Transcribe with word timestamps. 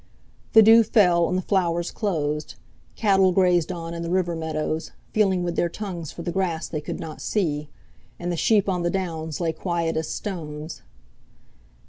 The 0.53 0.63
dew 0.63 0.81
fell 0.81 1.29
and 1.29 1.37
the 1.37 1.43
flowers 1.43 1.91
closed; 1.91 2.55
cattle 2.95 3.31
grazed 3.31 3.71
on 3.71 3.93
in 3.93 4.01
the 4.01 4.09
river 4.09 4.35
meadows, 4.35 4.89
feeling 5.13 5.43
with 5.43 5.55
their 5.55 5.69
tongues 5.69 6.11
for 6.11 6.23
the 6.23 6.31
grass 6.31 6.67
they 6.67 6.81
could 6.81 6.99
not 6.99 7.21
see; 7.21 7.69
and 8.17 8.31
the 8.31 8.35
sheep 8.35 8.67
on 8.67 8.81
the 8.81 8.89
Downs 8.89 9.39
lay 9.39 9.53
quiet 9.53 9.95
as 9.95 10.09
stones. 10.09 10.81